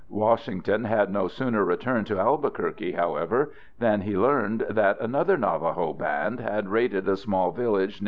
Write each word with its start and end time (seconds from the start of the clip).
Washington 0.09 0.85
had 0.85 1.11
no 1.13 1.27
sooner 1.27 1.63
returned 1.63 2.07
to 2.07 2.17
Albuquerque, 2.19 2.93
however, 2.93 3.51
than 3.77 4.01
he 4.01 4.17
learned 4.17 4.65
that 4.67 4.99
another 4.99 5.37
Navajo 5.37 5.93
band 5.93 6.39
had 6.39 6.69
raided 6.69 7.07
a 7.07 7.15
small 7.15 7.51
village 7.51 7.59
near 7.59 7.87
Santa 7.91 7.97
Fe. 7.97 7.99